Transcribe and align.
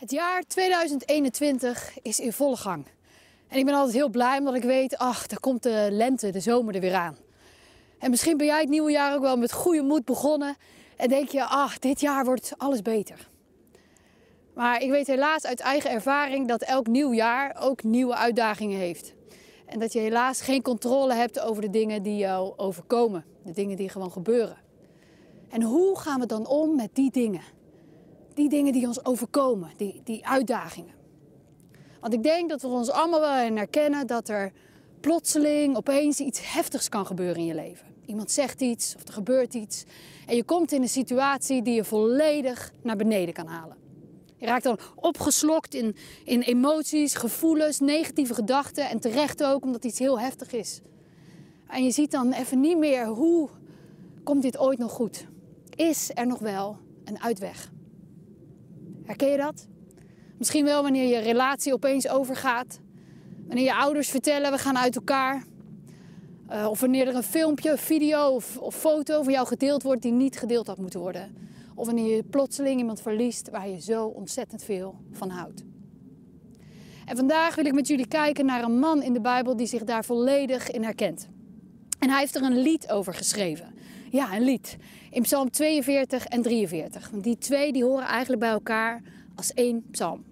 Het 0.00 0.10
jaar 0.10 0.42
2021 0.42 1.98
is 2.02 2.20
in 2.20 2.32
volle 2.32 2.56
gang. 2.56 2.86
En 3.48 3.58
ik 3.58 3.64
ben 3.64 3.74
altijd 3.74 3.94
heel 3.94 4.08
blij 4.08 4.38
omdat 4.38 4.54
ik 4.54 4.62
weet, 4.62 4.98
ach, 4.98 5.26
daar 5.26 5.40
komt 5.40 5.62
de 5.62 5.88
lente, 5.90 6.30
de 6.30 6.40
zomer 6.40 6.74
er 6.74 6.80
weer 6.80 6.94
aan. 6.94 7.16
En 7.98 8.10
misschien 8.10 8.36
ben 8.36 8.46
jij 8.46 8.60
het 8.60 8.68
nieuwe 8.68 8.90
jaar 8.90 9.14
ook 9.14 9.20
wel 9.20 9.36
met 9.36 9.52
goede 9.52 9.82
moed 9.82 10.04
begonnen. 10.04 10.56
En 10.96 11.08
denk 11.08 11.28
je, 11.28 11.44
ach, 11.44 11.78
dit 11.78 12.00
jaar 12.00 12.24
wordt 12.24 12.52
alles 12.56 12.82
beter. 12.82 13.28
Maar 14.54 14.82
ik 14.82 14.90
weet 14.90 15.06
helaas 15.06 15.44
uit 15.44 15.60
eigen 15.60 15.90
ervaring 15.90 16.48
dat 16.48 16.62
elk 16.62 16.86
nieuw 16.86 17.12
jaar 17.12 17.56
ook 17.60 17.82
nieuwe 17.82 18.14
uitdagingen 18.14 18.78
heeft. 18.78 19.14
En 19.66 19.78
dat 19.78 19.92
je 19.92 19.98
helaas 19.98 20.40
geen 20.40 20.62
controle 20.62 21.14
hebt 21.14 21.40
over 21.40 21.62
de 21.62 21.70
dingen 21.70 22.02
die 22.02 22.16
jou 22.16 22.52
overkomen. 22.56 23.24
De 23.44 23.52
dingen 23.52 23.76
die 23.76 23.88
gewoon 23.88 24.12
gebeuren. 24.12 24.56
En 25.48 25.62
hoe 25.62 25.98
gaan 25.98 26.20
we 26.20 26.26
dan 26.26 26.46
om 26.46 26.76
met 26.76 26.90
die 26.92 27.10
dingen? 27.10 27.58
Die 28.34 28.48
dingen 28.48 28.72
die 28.72 28.86
ons 28.86 29.04
overkomen, 29.04 29.70
die, 29.76 30.00
die 30.04 30.26
uitdagingen. 30.26 30.94
Want 32.00 32.12
ik 32.12 32.22
denk 32.22 32.48
dat 32.48 32.62
we 32.62 32.68
ons 32.68 32.90
allemaal 32.90 33.20
wel 33.20 33.56
herkennen 33.56 34.06
dat 34.06 34.28
er 34.28 34.52
plotseling 35.00 35.76
opeens 35.76 36.20
iets 36.20 36.52
heftigs 36.52 36.88
kan 36.88 37.06
gebeuren 37.06 37.36
in 37.36 37.46
je 37.46 37.54
leven. 37.54 37.86
Iemand 38.06 38.30
zegt 38.30 38.60
iets 38.60 38.94
of 38.96 39.06
er 39.08 39.12
gebeurt 39.12 39.54
iets. 39.54 39.84
En 40.26 40.36
je 40.36 40.44
komt 40.44 40.72
in 40.72 40.82
een 40.82 40.88
situatie 40.88 41.62
die 41.62 41.74
je 41.74 41.84
volledig 41.84 42.72
naar 42.82 42.96
beneden 42.96 43.34
kan 43.34 43.46
halen. 43.46 43.76
Je 44.36 44.46
raakt 44.46 44.64
dan 44.64 44.78
opgeslokt 44.94 45.74
in, 45.74 45.96
in 46.24 46.40
emoties, 46.40 47.14
gevoelens, 47.14 47.80
negatieve 47.80 48.34
gedachten. 48.34 48.88
En 48.88 49.00
terecht 49.00 49.44
ook, 49.44 49.64
omdat 49.64 49.84
iets 49.84 49.98
heel 49.98 50.20
heftig 50.20 50.52
is. 50.52 50.80
En 51.66 51.84
je 51.84 51.90
ziet 51.90 52.10
dan 52.10 52.32
even 52.32 52.60
niet 52.60 52.78
meer 52.78 53.06
hoe 53.06 53.48
komt 54.24 54.42
dit 54.42 54.58
ooit 54.58 54.78
nog 54.78 54.92
goed? 54.92 55.26
Is 55.74 56.10
er 56.14 56.26
nog 56.26 56.38
wel 56.38 56.78
een 57.04 57.20
uitweg? 57.20 57.70
Herken 59.10 59.30
je 59.30 59.36
dat? 59.36 59.66
Misschien 60.38 60.64
wel 60.64 60.82
wanneer 60.82 61.08
je 61.08 61.18
relatie 61.18 61.72
opeens 61.72 62.08
overgaat. 62.08 62.80
Wanneer 63.46 63.64
je 63.64 63.74
ouders 63.74 64.08
vertellen 64.08 64.50
we 64.50 64.58
gaan 64.58 64.78
uit 64.78 64.96
elkaar. 64.96 65.44
Uh, 66.50 66.66
of 66.70 66.80
wanneer 66.80 67.08
er 67.08 67.14
een 67.14 67.22
filmpje, 67.22 67.78
video 67.78 68.28
of, 68.28 68.56
of, 68.56 68.74
foto 68.74 69.22
van 69.22 69.32
jou 69.32 69.46
gedeeld 69.46 69.82
wordt 69.82 70.02
die 70.02 70.12
niet 70.12 70.38
gedeeld 70.38 70.66
had 70.66 70.78
moeten 70.78 71.00
worden. 71.00 71.36
Of 71.74 71.86
wanneer 71.86 72.16
je 72.16 72.22
plotseling 72.22 72.78
iemand 72.78 73.00
verliest 73.00 73.50
waar 73.50 73.68
je 73.68 73.80
zo 73.80 74.06
ontzettend 74.06 74.62
veel 74.62 74.94
van 75.12 75.30
houdt. 75.30 75.64
En 77.04 77.16
vandaag 77.16 77.54
wil 77.54 77.66
ik 77.66 77.74
met 77.74 77.88
jullie 77.88 78.08
kijken 78.08 78.46
naar 78.46 78.62
een 78.62 78.78
man 78.78 79.02
in 79.02 79.12
de 79.12 79.20
Bijbel 79.20 79.56
die 79.56 79.66
zich 79.66 79.84
daar 79.84 80.04
volledig 80.04 80.70
in 80.70 80.82
herkent. 80.82 81.28
En 81.98 82.10
hij 82.10 82.20
heeft 82.20 82.34
er 82.34 82.42
een 82.42 82.58
lied 82.58 82.90
over 82.90 83.14
geschreven. 83.14 83.74
Ja, 84.10 84.36
een 84.36 84.42
lied. 84.42 84.76
In 85.10 85.22
Psalm 85.22 85.50
42 85.50 86.26
en 86.26 86.42
43. 86.42 87.10
Want 87.10 87.24
die 87.24 87.38
twee 87.38 87.72
die 87.72 87.84
horen 87.84 88.06
eigenlijk 88.06 88.40
bij 88.40 88.50
elkaar 88.50 89.02
als 89.34 89.52
één 89.52 89.84
psalm. 89.90 90.24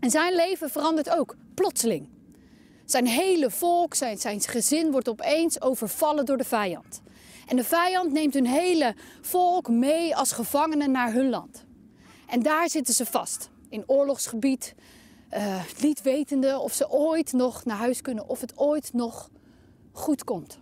En 0.00 0.10
zijn 0.10 0.34
leven 0.34 0.70
verandert 0.70 1.10
ook, 1.10 1.36
plotseling. 1.54 2.08
Zijn 2.84 3.06
hele 3.06 3.50
volk, 3.50 3.94
zijn, 3.94 4.18
zijn 4.18 4.40
gezin 4.40 4.90
wordt 4.90 5.08
opeens 5.08 5.60
overvallen 5.60 6.26
door 6.26 6.36
de 6.36 6.44
vijand. 6.44 7.02
En 7.46 7.56
de 7.56 7.64
vijand 7.64 8.12
neemt 8.12 8.34
hun 8.34 8.46
hele 8.46 8.94
volk 9.20 9.68
mee 9.68 10.16
als 10.16 10.32
gevangenen 10.32 10.90
naar 10.90 11.12
hun 11.12 11.28
land. 11.28 11.64
En 12.26 12.42
daar 12.42 12.70
zitten 12.70 12.94
ze 12.94 13.06
vast, 13.06 13.50
in 13.68 13.82
oorlogsgebied, 13.86 14.74
uh, 15.34 15.62
niet 15.80 16.02
wetende 16.02 16.58
of 16.58 16.72
ze 16.72 16.90
ooit 16.90 17.32
nog 17.32 17.64
naar 17.64 17.76
huis 17.76 18.00
kunnen, 18.00 18.28
of 18.28 18.40
het 18.40 18.58
ooit 18.58 18.92
nog 18.92 19.30
goed 19.92 20.24
komt. 20.24 20.58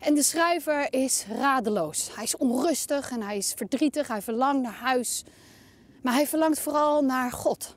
En 0.00 0.14
de 0.14 0.22
schrijver 0.22 0.92
is 0.92 1.26
radeloos. 1.28 2.14
Hij 2.14 2.24
is 2.24 2.36
onrustig 2.36 3.10
en 3.10 3.22
hij 3.22 3.36
is 3.36 3.52
verdrietig. 3.56 4.08
Hij 4.08 4.22
verlangt 4.22 4.62
naar 4.62 4.72
huis. 4.74 5.24
Maar 6.02 6.14
hij 6.14 6.26
verlangt 6.26 6.58
vooral 6.58 7.02
naar 7.02 7.32
God. 7.32 7.76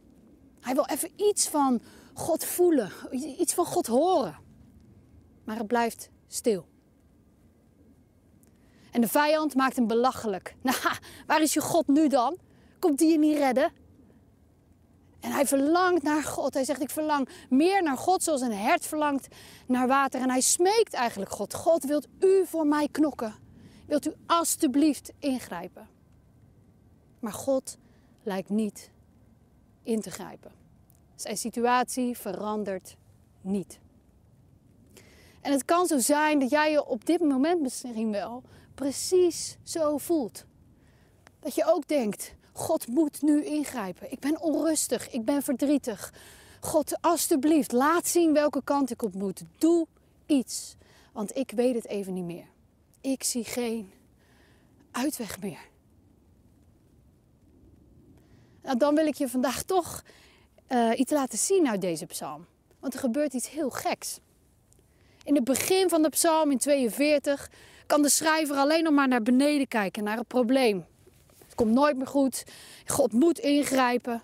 Hij 0.61 0.73
wil 0.73 0.85
even 0.85 1.09
iets 1.15 1.47
van 1.47 1.81
God 2.13 2.45
voelen, 2.45 2.91
iets 3.39 3.53
van 3.53 3.65
God 3.65 3.87
horen. 3.87 4.37
Maar 5.43 5.57
het 5.57 5.67
blijft 5.67 6.09
stil. 6.27 6.67
En 8.91 9.01
de 9.01 9.07
vijand 9.07 9.55
maakt 9.55 9.75
hem 9.75 9.87
belachelijk. 9.87 10.55
Nou, 10.61 10.77
waar 11.27 11.41
is 11.41 11.53
je 11.53 11.61
God 11.61 11.87
nu 11.87 12.07
dan? 12.07 12.37
Komt 12.79 12.99
hij 12.99 13.09
je 13.09 13.17
niet 13.17 13.37
redden? 13.37 13.71
En 15.19 15.31
hij 15.31 15.45
verlangt 15.45 16.03
naar 16.03 16.23
God. 16.23 16.53
Hij 16.53 16.63
zegt: 16.63 16.81
Ik 16.81 16.89
verlang 16.89 17.29
meer 17.49 17.83
naar 17.83 17.97
God 17.97 18.23
zoals 18.23 18.41
een 18.41 18.53
hert 18.53 18.85
verlangt 18.85 19.27
naar 19.67 19.87
water. 19.87 20.21
En 20.21 20.29
hij 20.29 20.41
smeekt 20.41 20.93
eigenlijk 20.93 21.31
God: 21.31 21.53
God, 21.53 21.83
wilt 21.83 22.07
u 22.19 22.45
voor 22.45 22.67
mij 22.67 22.87
knokken? 22.91 23.33
Wilt 23.85 24.07
u 24.07 24.13
alstublieft 24.25 25.11
ingrijpen? 25.19 25.87
Maar 27.19 27.33
God 27.33 27.77
lijkt 28.23 28.49
niet 28.49 28.91
in 29.83 30.01
te 30.01 30.11
grijpen. 30.11 30.51
Zijn 31.15 31.37
situatie 31.37 32.17
verandert 32.17 32.95
niet. 33.41 33.79
En 35.41 35.51
het 35.51 35.65
kan 35.65 35.87
zo 35.87 35.99
zijn 35.99 36.39
dat 36.39 36.49
jij 36.49 36.71
je 36.71 36.85
op 36.85 37.05
dit 37.05 37.19
moment 37.19 37.61
misschien 37.61 38.11
wel 38.11 38.43
precies 38.75 39.57
zo 39.63 39.97
voelt. 39.97 40.45
Dat 41.39 41.55
je 41.55 41.65
ook 41.65 41.87
denkt: 41.87 42.33
God 42.59 42.87
moet 42.87 43.21
nu 43.21 43.45
ingrijpen. 43.45 44.11
Ik 44.11 44.19
ben 44.19 44.41
onrustig, 44.41 45.09
ik 45.09 45.25
ben 45.25 45.41
verdrietig. 45.41 46.13
God, 46.59 47.01
alstublieft, 47.01 47.71
laat 47.71 48.07
zien 48.07 48.33
welke 48.33 48.63
kant 48.63 48.91
ik 48.91 49.01
op 49.01 49.13
moet. 49.13 49.43
Doe 49.57 49.87
iets, 50.25 50.75
want 51.13 51.35
ik 51.37 51.51
weet 51.51 51.75
het 51.75 51.87
even 51.87 52.13
niet 52.13 52.23
meer. 52.23 52.45
Ik 53.01 53.23
zie 53.23 53.43
geen 53.43 53.91
uitweg 54.91 55.41
meer. 55.41 55.59
Nou, 58.61 58.77
dan 58.77 58.95
wil 58.95 59.05
ik 59.05 59.15
je 59.15 59.29
vandaag 59.29 59.63
toch 59.63 60.03
uh, 60.69 60.99
iets 60.99 61.11
laten 61.11 61.37
zien 61.37 61.67
uit 61.67 61.81
deze 61.81 62.05
psalm. 62.05 62.45
Want 62.79 62.93
er 62.93 62.99
gebeurt 62.99 63.33
iets 63.33 63.49
heel 63.49 63.69
geks. 63.69 64.19
In 65.23 65.35
het 65.35 65.43
begin 65.43 65.89
van 65.89 66.01
de 66.01 66.09
psalm 66.09 66.51
in 66.51 66.57
42 66.57 67.49
kan 67.85 68.01
de 68.01 68.09
schrijver 68.09 68.55
alleen 68.55 68.83
nog 68.83 68.93
maar 68.93 69.07
naar 69.07 69.23
beneden 69.23 69.67
kijken, 69.67 70.03
naar 70.03 70.17
het 70.17 70.27
probleem 70.27 70.85
komt 71.59 71.73
nooit 71.73 71.97
meer 71.97 72.07
goed. 72.07 72.43
God 72.85 73.13
moet 73.13 73.39
ingrijpen. 73.39 74.23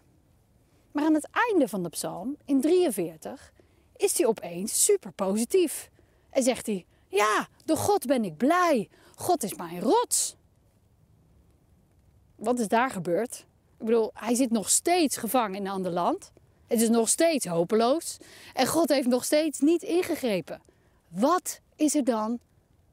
Maar 0.92 1.04
aan 1.04 1.14
het 1.14 1.28
einde 1.32 1.68
van 1.68 1.84
de 1.84 1.90
psalm, 1.90 2.38
in 2.46 2.62
43, 2.62 3.54
is 3.96 4.18
hij 4.18 4.28
opeens 4.28 4.84
super 4.84 5.12
positief. 5.12 5.90
En 6.30 6.44
zegt 6.44 6.66
hij: 6.66 6.86
Ja, 7.08 7.48
door 7.66 7.78
God 7.78 8.06
ben 8.06 8.24
ik 8.24 8.38
blij. 8.38 8.90
God 9.16 9.44
is 9.44 9.56
mijn 9.56 9.80
rots. 9.80 10.36
Wat 12.36 12.60
is 12.60 12.68
daar 12.68 12.90
gebeurd? 12.90 13.46
Ik 13.78 13.86
bedoel, 13.86 14.12
hij 14.14 14.36
zit 14.36 14.52
nog 14.52 14.70
steeds 14.70 15.18
gevangen 15.18 15.56
in 15.56 15.66
een 15.66 15.72
ander 15.72 15.92
land. 15.92 16.32
Het 16.68 16.82
is 16.82 16.90
nog 16.90 17.10
steeds 17.10 17.46
hopeloos. 17.46 18.18
En 18.54 18.68
God 18.68 18.90
heeft 18.90 19.08
nog 19.08 19.24
steeds 19.24 19.60
niet 19.60 19.84
ingegrepen. 19.84 20.62
Wat 21.08 21.60
is 21.76 21.96
er 21.96 22.04
dan 22.04 22.40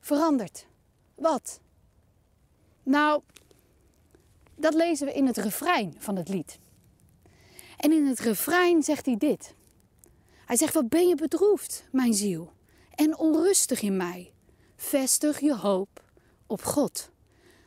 veranderd? 0.01 0.67
Wat? 1.15 1.61
Nou, 2.83 3.23
dat 4.57 4.75
lezen 4.75 5.07
we 5.07 5.13
in 5.13 5.27
het 5.27 5.37
refrein 5.37 5.95
van 5.99 6.17
het 6.17 6.29
lied. 6.29 6.59
En 7.77 7.93
in 7.93 8.07
het 8.07 8.19
refrein 8.21 8.83
zegt 8.83 9.07
hij 9.07 9.17
dit. 9.17 9.55
Hij 10.45 10.57
zegt, 10.57 10.75
wat 10.75 10.89
ben 10.89 11.09
je 11.09 11.15
bedroefd, 11.15 11.85
mijn 11.91 12.15
ziel, 12.15 12.53
en 12.95 13.19
onrustig 13.19 13.83
in 13.83 13.97
mij. 13.97 14.33
Vestig 14.77 15.41
je 15.41 15.57
hoop 15.57 16.03
op 16.47 16.63
God. 16.63 17.11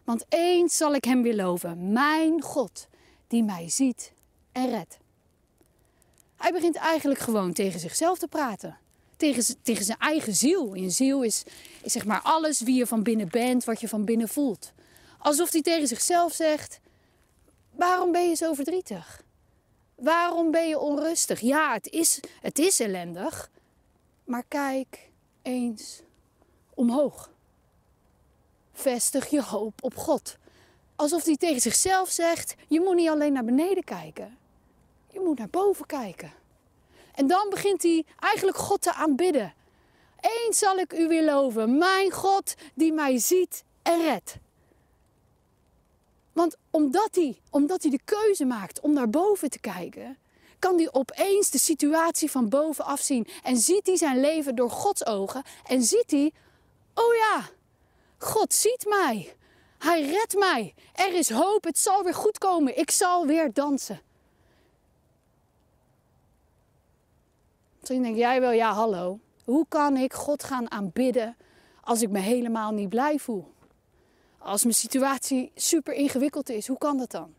Want 0.03 0.25
eens 0.29 0.77
zal 0.77 0.93
ik 0.93 1.03
hem 1.03 1.21
weer 1.21 1.35
loven, 1.35 1.91
mijn 1.91 2.41
God, 2.41 2.87
die 3.27 3.43
mij 3.43 3.69
ziet 3.69 4.13
en 4.51 4.69
redt. 4.69 4.97
Hij 6.35 6.51
begint 6.51 6.75
eigenlijk 6.75 7.19
gewoon 7.19 7.53
tegen 7.53 7.79
zichzelf 7.79 8.17
te 8.17 8.27
praten. 8.27 8.77
Tegen, 9.17 9.43
tegen 9.61 9.85
zijn 9.85 9.97
eigen 9.99 10.35
ziel. 10.35 10.73
Je 10.73 10.89
ziel 10.89 11.23
is, 11.23 11.43
is 11.81 11.91
zeg 11.91 12.05
maar 12.05 12.21
alles 12.21 12.61
wie 12.61 12.75
je 12.75 12.87
van 12.87 13.03
binnen 13.03 13.29
bent, 13.29 13.63
wat 13.63 13.81
je 13.81 13.87
van 13.87 14.05
binnen 14.05 14.27
voelt. 14.27 14.73
Alsof 15.25 15.51
hij 15.51 15.61
tegen 15.61 15.87
zichzelf 15.87 16.33
zegt: 16.33 16.79
Waarom 17.71 18.11
ben 18.11 18.29
je 18.29 18.35
zo 18.35 18.53
verdrietig? 18.53 19.23
Waarom 19.95 20.51
ben 20.51 20.67
je 20.67 20.79
onrustig? 20.79 21.39
Ja, 21.39 21.73
het 21.73 21.87
is, 21.87 22.19
het 22.41 22.59
is 22.59 22.79
ellendig. 22.79 23.49
Maar 24.23 24.43
kijk 24.47 25.09
eens 25.41 26.01
omhoog. 26.73 27.29
Vestig 28.73 29.27
je 29.27 29.41
hoop 29.41 29.83
op 29.83 29.95
God. 29.95 30.37
Alsof 30.95 31.25
hij 31.25 31.37
tegen 31.37 31.61
zichzelf 31.61 32.09
zegt: 32.09 32.55
Je 32.67 32.79
moet 32.79 32.95
niet 32.95 33.09
alleen 33.09 33.33
naar 33.33 33.45
beneden 33.45 33.83
kijken, 33.83 34.37
je 35.11 35.19
moet 35.19 35.37
naar 35.37 35.49
boven 35.49 35.85
kijken. 35.85 36.33
En 37.15 37.27
dan 37.27 37.49
begint 37.49 37.83
hij 37.83 38.05
eigenlijk 38.19 38.57
God 38.57 38.81
te 38.81 38.93
aanbidden. 38.93 39.53
Eens 40.19 40.57
zal 40.57 40.77
ik 40.77 40.93
u 40.93 41.07
weer 41.07 41.23
loven, 41.23 41.77
mijn 41.77 42.11
God 42.11 42.55
die 42.73 42.93
mij 42.93 43.17
ziet 43.17 43.63
en 43.81 44.01
redt. 44.01 44.37
Want 46.35 46.55
omdat 46.69 47.09
hij, 47.11 47.39
omdat 47.49 47.81
hij 47.81 47.91
de 47.91 47.99
keuze 48.05 48.45
maakt 48.45 48.79
om 48.79 48.93
naar 48.93 49.09
boven 49.09 49.49
te 49.49 49.59
kijken, 49.59 50.17
kan 50.59 50.77
hij 50.77 50.89
opeens 50.91 51.49
de 51.49 51.57
situatie 51.57 52.31
van 52.31 52.49
bovenaf 52.49 52.99
zien. 52.99 53.27
En 53.43 53.57
ziet 53.57 53.85
hij 53.87 53.97
zijn 53.97 54.19
leven 54.19 54.55
door 54.55 54.69
Gods 54.69 55.05
ogen. 55.05 55.43
En 55.65 55.83
ziet 55.83 56.11
hij, 56.11 56.31
oh 56.93 57.15
ja, 57.15 57.49
God 58.17 58.53
ziet 58.53 58.85
mij. 58.87 59.35
Hij 59.77 60.01
redt 60.05 60.37
mij. 60.37 60.73
Er 60.93 61.13
is 61.13 61.29
hoop. 61.29 61.63
Het 61.63 61.77
zal 61.77 62.03
weer 62.03 62.13
goed 62.13 62.37
komen. 62.37 62.77
Ik 62.77 62.91
zal 62.91 63.25
weer 63.25 63.53
dansen. 63.53 64.01
Misschien 67.79 68.03
denk 68.03 68.15
jij 68.15 68.41
wel, 68.41 68.51
ja 68.51 68.73
hallo. 68.73 69.19
Hoe 69.43 69.65
kan 69.69 69.97
ik 69.97 70.13
God 70.13 70.43
gaan 70.43 70.71
aanbidden 70.71 71.37
als 71.81 72.01
ik 72.01 72.09
me 72.09 72.19
helemaal 72.19 72.71
niet 72.71 72.89
blij 72.89 73.19
voel? 73.19 73.53
Als 74.45 74.63
mijn 74.63 74.75
situatie 74.75 75.51
super 75.55 75.93
ingewikkeld 75.93 76.49
is, 76.49 76.67
hoe 76.67 76.77
kan 76.77 76.97
dat 76.97 77.11
dan? 77.11 77.33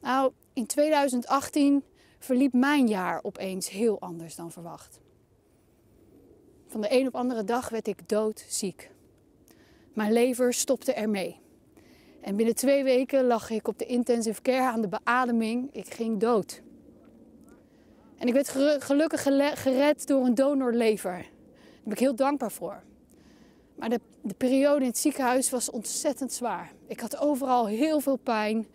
Nou, 0.00 0.32
in 0.52 0.66
2018 0.66 1.84
verliep 2.18 2.52
mijn 2.52 2.88
jaar 2.88 3.20
opeens 3.22 3.68
heel 3.68 4.00
anders 4.00 4.34
dan 4.34 4.52
verwacht. 4.52 5.00
Van 6.66 6.80
de 6.80 6.86
een 6.90 7.06
op 7.06 7.14
andere 7.14 7.44
dag 7.44 7.68
werd 7.68 7.86
ik 7.86 8.08
doodziek. 8.08 8.90
Mijn 9.92 10.12
lever 10.12 10.54
stopte 10.54 10.92
ermee. 10.92 11.40
En 12.20 12.36
binnen 12.36 12.54
twee 12.54 12.84
weken 12.84 13.24
lag 13.24 13.50
ik 13.50 13.68
op 13.68 13.78
de 13.78 13.86
intensive 13.86 14.42
care 14.42 14.70
aan 14.70 14.80
de 14.80 14.88
beademing. 14.88 15.74
Ik 15.74 15.94
ging 15.94 16.20
dood. 16.20 16.62
En 18.16 18.28
ik 18.28 18.34
werd 18.34 18.48
gelukkig 18.82 19.22
gered 19.62 20.06
door 20.06 20.24
een 20.24 20.34
donorlever. 20.34 21.12
Daar 21.12 21.82
ben 21.82 21.92
ik 21.92 21.98
heel 21.98 22.16
dankbaar 22.16 22.52
voor. 22.52 22.82
Maar 23.80 23.88
de, 23.88 24.00
de 24.22 24.34
periode 24.34 24.80
in 24.80 24.86
het 24.86 24.98
ziekenhuis 24.98 25.50
was 25.50 25.70
ontzettend 25.70 26.32
zwaar. 26.32 26.72
Ik 26.86 27.00
had 27.00 27.18
overal 27.18 27.66
heel 27.66 28.00
veel 28.00 28.16
pijn. 28.16 28.66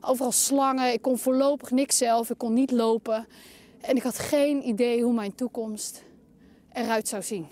Overal 0.00 0.32
slangen. 0.32 0.92
Ik 0.92 1.02
kon 1.02 1.18
voorlopig 1.18 1.70
niks 1.70 1.96
zelf. 1.96 2.30
Ik 2.30 2.38
kon 2.38 2.52
niet 2.52 2.70
lopen. 2.70 3.26
En 3.80 3.96
ik 3.96 4.02
had 4.02 4.18
geen 4.18 4.68
idee 4.68 5.02
hoe 5.02 5.12
mijn 5.12 5.34
toekomst 5.34 6.04
eruit 6.72 7.08
zou 7.08 7.22
zien. 7.22 7.46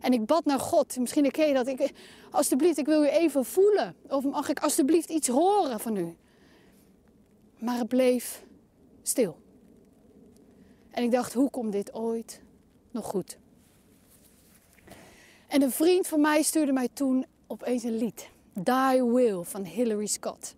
En 0.00 0.12
ik 0.12 0.26
bad 0.26 0.44
naar 0.44 0.60
God. 0.60 0.98
Misschien 0.98 1.22
herken 1.22 1.46
je 1.46 1.54
dat. 1.54 1.66
Ik, 1.66 1.92
alsjeblieft, 2.30 2.78
ik 2.78 2.86
wil 2.86 3.02
u 3.02 3.08
even 3.08 3.44
voelen. 3.44 3.94
Of 4.08 4.24
mag 4.24 4.48
ik 4.48 4.60
alsjeblieft 4.60 5.10
iets 5.10 5.28
horen 5.28 5.80
van 5.80 5.96
u? 5.96 6.16
Maar 7.58 7.78
het 7.78 7.88
bleef 7.88 8.44
stil. 9.02 9.36
En 10.90 11.02
ik 11.02 11.10
dacht, 11.10 11.32
hoe 11.32 11.50
komt 11.50 11.72
dit 11.72 11.94
ooit 11.94 12.42
nog 12.90 13.06
goed? 13.06 13.38
En 15.52 15.62
een 15.62 15.72
vriend 15.72 16.06
van 16.06 16.20
mij 16.20 16.42
stuurde 16.42 16.72
mij 16.72 16.88
toen 16.92 17.26
opeens 17.46 17.82
een 17.82 17.96
lied. 17.96 18.28
Die 18.52 19.04
Will 19.04 19.42
van 19.42 19.64
Hillary 19.64 20.06
Scott. 20.06 20.54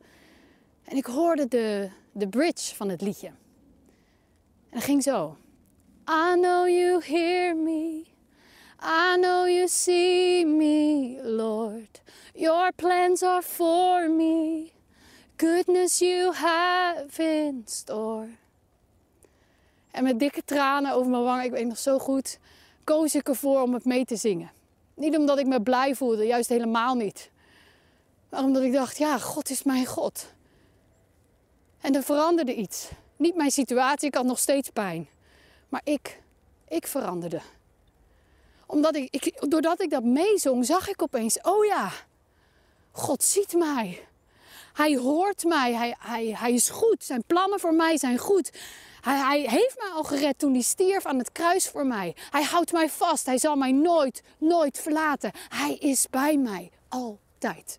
En 0.85 0.97
ik 0.97 1.07
hoorde 1.07 1.49
de, 1.49 1.91
de 2.13 2.29
bridge 2.29 2.75
van 2.75 2.89
het 2.89 3.01
liedje. 3.01 3.27
En 3.27 3.35
dat 4.71 4.85
ging 4.85 5.03
zo. 5.03 5.37
I 6.09 6.33
know 6.35 6.69
you 6.69 7.03
hear 7.05 7.57
me. 7.57 8.05
I 8.83 9.17
know 9.21 9.49
you 9.49 9.69
see 9.69 10.47
me, 10.47 11.19
Lord. 11.23 12.03
Your 12.35 12.73
plans 12.73 13.23
are 13.23 13.43
for 13.43 14.11
me. 14.11 14.71
Goodness 15.37 15.99
you 15.99 16.35
have 16.35 17.23
in 17.23 17.63
store. 17.65 18.29
En 19.91 20.05
met 20.05 20.19
dikke 20.19 20.43
tranen 20.45 20.93
over 20.93 21.11
mijn 21.11 21.23
wangen, 21.23 21.45
ik 21.45 21.51
weet 21.51 21.67
nog 21.67 21.79
zo 21.79 21.99
goed, 21.99 22.39
koos 22.85 23.15
ik 23.15 23.29
ervoor 23.29 23.63
om 23.63 23.75
het 23.75 23.85
mee 23.85 24.05
te 24.05 24.17
zingen. 24.17 24.51
Niet 24.95 25.17
omdat 25.17 25.39
ik 25.39 25.47
me 25.47 25.63
blij 25.63 25.95
voelde, 25.95 26.27
juist 26.27 26.49
helemaal 26.49 26.95
niet. 26.95 27.31
Maar 28.29 28.43
omdat 28.43 28.63
ik 28.63 28.73
dacht, 28.73 28.99
ja, 28.99 29.19
God 29.19 29.51
is 29.51 29.63
mijn 29.63 29.87
God. 29.87 30.27
En 31.81 31.95
er 31.95 32.03
veranderde 32.03 32.55
iets. 32.55 32.89
Niet 33.17 33.35
mijn 33.35 33.51
situatie, 33.51 34.09
ik 34.09 34.15
had 34.15 34.25
nog 34.25 34.39
steeds 34.39 34.71
pijn. 34.71 35.09
Maar 35.69 35.81
ik, 35.85 36.23
ik 36.69 36.87
veranderde. 36.87 37.41
Omdat 38.67 38.97
ik, 38.97 39.09
ik, 39.11 39.51
doordat 39.51 39.81
ik 39.81 39.91
dat 39.91 40.05
meezong, 40.05 40.67
zag 40.67 40.89
ik 40.89 41.03
opeens, 41.03 41.41
oh 41.43 41.65
ja, 41.65 41.91
God 42.91 43.23
ziet 43.23 43.53
mij. 43.53 44.07
Hij 44.75 44.97
hoort 44.97 45.45
mij, 45.45 45.75
hij, 45.75 45.97
hij, 45.99 46.35
hij 46.37 46.53
is 46.53 46.69
goed. 46.71 47.05
Zijn 47.05 47.25
plannen 47.27 47.61
voor 47.61 47.75
mij 47.75 47.99
zijn 47.99 48.19
goed. 48.19 48.51
Hij, 49.01 49.19
hij 49.19 49.41
heeft 49.41 49.79
mij 49.79 49.91
al 49.95 50.03
gered 50.03 50.39
toen 50.39 50.53
hij 50.53 50.63
stierf 50.63 51.07
aan 51.07 51.19
het 51.19 51.33
kruis 51.33 51.69
voor 51.69 51.87
mij. 51.87 52.17
Hij 52.31 52.43
houdt 52.43 52.73
mij 52.73 52.89
vast. 52.89 53.27
Hij 53.27 53.39
zal 53.39 53.57
mij 53.57 53.73
nooit, 53.73 54.23
nooit 54.39 54.79
verlaten. 54.79 55.31
Hij 55.49 55.75
is 55.75 56.07
bij 56.11 56.37
mij 56.37 56.71
altijd. 56.89 57.79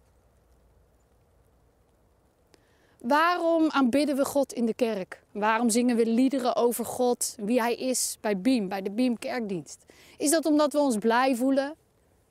Waarom 2.98 3.70
aanbidden 3.70 4.16
we 4.16 4.26
God 4.26 4.54
in 4.54 4.66
de 4.66 4.74
kerk? 4.74 5.24
Waarom 5.32 5.70
zingen 5.70 5.96
we 5.96 6.06
liederen 6.06 6.56
over 6.56 6.86
God, 6.86 7.36
wie 7.40 7.60
Hij 7.60 7.76
is 7.76 8.18
bij 8.22 8.42
Beam, 8.42 8.68
bij 8.68 8.82
de 8.82 8.92
Beam 8.92 9.20
Kerkdienst? 9.20 9.86
Is 10.18 10.30
dat 10.30 10.46
omdat 10.46 10.74
we 10.74 10.80
ons 10.80 10.98
blij 10.98 11.36
voelen? 11.36 11.76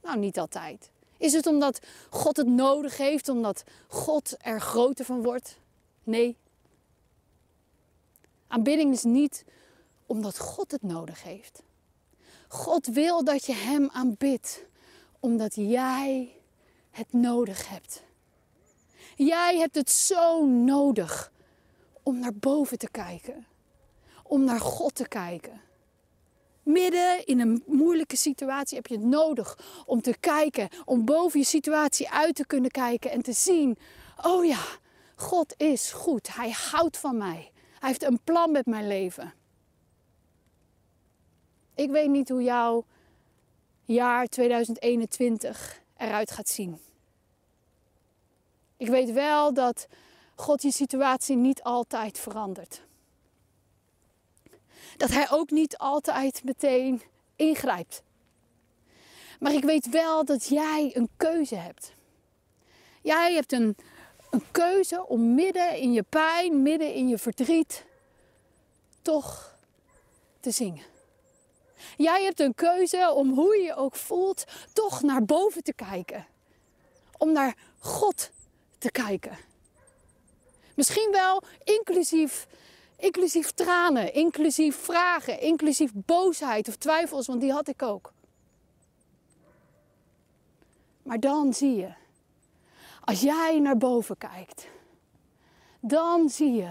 Nou, 0.02 0.18
niet 0.18 0.38
altijd. 0.38 0.90
Is 1.18 1.32
het 1.32 1.46
omdat 1.46 1.80
God 2.10 2.36
het 2.36 2.46
nodig 2.46 2.96
heeft, 2.96 3.28
omdat 3.28 3.64
God 3.88 4.34
er 4.38 4.60
groter 4.60 5.04
van 5.04 5.22
wordt? 5.22 5.58
Nee, 6.02 6.36
Aanbidding 8.54 8.92
is 8.92 9.02
niet 9.02 9.44
omdat 10.06 10.38
God 10.38 10.70
het 10.70 10.82
nodig 10.82 11.22
heeft. 11.22 11.62
God 12.48 12.86
wil 12.86 13.24
dat 13.24 13.46
je 13.46 13.52
Hem 13.52 13.88
aanbidt 13.92 14.64
omdat 15.20 15.54
jij 15.54 16.36
het 16.90 17.12
nodig 17.12 17.68
hebt. 17.68 18.02
Jij 19.16 19.58
hebt 19.58 19.74
het 19.74 19.90
zo 19.90 20.46
nodig 20.46 21.32
om 22.02 22.18
naar 22.18 22.34
boven 22.34 22.78
te 22.78 22.88
kijken, 22.90 23.46
om 24.22 24.44
naar 24.44 24.60
God 24.60 24.94
te 24.94 25.08
kijken. 25.08 25.60
Midden 26.64 27.26
in 27.26 27.40
een 27.40 27.62
moeilijke 27.66 28.16
situatie 28.16 28.76
heb 28.76 28.86
je 28.86 28.94
het 28.94 29.04
nodig 29.04 29.58
om 29.86 30.00
te 30.00 30.16
kijken, 30.20 30.68
om 30.84 31.04
boven 31.04 31.38
je 31.38 31.46
situatie 31.46 32.10
uit 32.10 32.34
te 32.34 32.46
kunnen 32.46 32.70
kijken 32.70 33.10
en 33.10 33.22
te 33.22 33.32
zien: 33.32 33.78
oh 34.22 34.44
ja, 34.44 34.64
God 35.16 35.54
is 35.56 35.92
goed, 35.92 36.34
Hij 36.34 36.50
houdt 36.50 36.96
van 36.96 37.16
mij. 37.16 37.50
Hij 37.78 37.88
heeft 37.88 38.02
een 38.02 38.20
plan 38.24 38.50
met 38.50 38.66
mijn 38.66 38.86
leven. 38.86 39.34
Ik 41.74 41.90
weet 41.90 42.10
niet 42.10 42.28
hoe 42.28 42.42
jouw 42.42 42.84
jaar 43.84 44.26
2021 44.26 45.82
eruit 45.96 46.30
gaat 46.30 46.48
zien. 46.48 46.80
Ik 48.76 48.88
weet 48.88 49.12
wel 49.12 49.54
dat 49.54 49.86
God 50.34 50.62
je 50.62 50.70
situatie 50.70 51.36
niet 51.36 51.62
altijd 51.62 52.18
verandert. 52.18 52.82
Dat 54.96 55.10
Hij 55.10 55.30
ook 55.30 55.50
niet 55.50 55.78
altijd 55.78 56.44
meteen 56.44 57.02
ingrijpt. 57.36 58.02
Maar 59.40 59.52
ik 59.52 59.64
weet 59.64 59.88
wel 59.88 60.24
dat 60.24 60.46
jij 60.46 60.90
een 60.94 61.08
keuze 61.16 61.56
hebt. 61.56 61.92
Jij 63.02 63.34
hebt 63.34 63.52
een 63.52 63.76
een 64.34 64.44
keuze 64.50 65.06
om 65.06 65.34
midden 65.34 65.76
in 65.76 65.92
je 65.92 66.02
pijn, 66.02 66.62
midden 66.62 66.94
in 66.94 67.08
je 67.08 67.18
verdriet, 67.18 67.84
toch 69.02 69.56
te 70.40 70.50
zingen. 70.50 70.84
Jij 71.96 72.24
hebt 72.24 72.40
een 72.40 72.54
keuze 72.54 73.12
om 73.12 73.32
hoe 73.32 73.56
je 73.56 73.62
je 73.62 73.74
ook 73.74 73.96
voelt, 73.96 74.44
toch 74.72 75.02
naar 75.02 75.24
boven 75.24 75.62
te 75.62 75.72
kijken. 75.72 76.26
Om 77.18 77.32
naar 77.32 77.56
God 77.78 78.30
te 78.78 78.90
kijken. 78.90 79.38
Misschien 80.74 81.10
wel 81.10 81.42
inclusief, 81.64 82.46
inclusief 82.96 83.50
tranen, 83.50 84.14
inclusief 84.14 84.76
vragen, 84.76 85.40
inclusief 85.40 85.90
boosheid 85.94 86.68
of 86.68 86.76
twijfels, 86.76 87.26
want 87.26 87.40
die 87.40 87.52
had 87.52 87.68
ik 87.68 87.82
ook. 87.82 88.12
Maar 91.02 91.20
dan 91.20 91.54
zie 91.54 91.76
je 91.76 91.94
als 93.04 93.20
jij 93.20 93.58
naar 93.58 93.76
boven 93.76 94.18
kijkt, 94.18 94.68
dan 95.80 96.28
zie 96.28 96.52
je, 96.52 96.70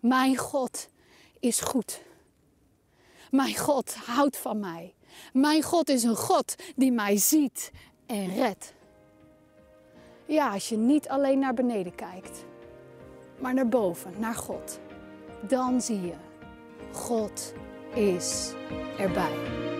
mijn 0.00 0.36
God 0.36 0.88
is 1.40 1.60
goed. 1.60 2.02
Mijn 3.30 3.56
God 3.56 3.94
houdt 3.94 4.36
van 4.36 4.60
mij. 4.60 4.94
Mijn 5.32 5.62
God 5.62 5.88
is 5.88 6.02
een 6.02 6.16
God 6.16 6.54
die 6.76 6.92
mij 6.92 7.16
ziet 7.16 7.70
en 8.06 8.34
redt. 8.34 8.74
Ja, 10.26 10.52
als 10.52 10.68
je 10.68 10.76
niet 10.76 11.08
alleen 11.08 11.38
naar 11.38 11.54
beneden 11.54 11.94
kijkt, 11.94 12.44
maar 13.38 13.54
naar 13.54 13.68
boven, 13.68 14.12
naar 14.18 14.34
God, 14.34 14.80
dan 15.40 15.80
zie 15.80 16.00
je, 16.00 16.14
God 16.92 17.52
is 17.94 18.52
erbij. 18.98 19.75